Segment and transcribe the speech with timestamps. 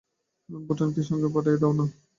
[0.49, 1.85] বোঠানকেও সঙ্গে পাঠাইয়া দাও-না!